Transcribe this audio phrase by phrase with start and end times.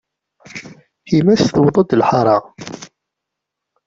[1.07, 2.37] Times tewweḍ-d lḥaṛa!